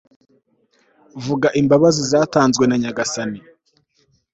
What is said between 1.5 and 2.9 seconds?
imbabazi zatanzwe na